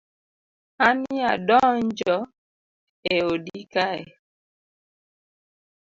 Anya 0.87 1.29
donjo 1.47 2.15
e 3.13 3.15
odi 3.31 3.59
kae 3.73 4.03